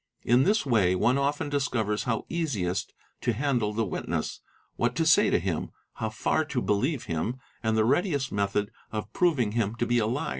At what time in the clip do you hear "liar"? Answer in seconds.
10.07-10.29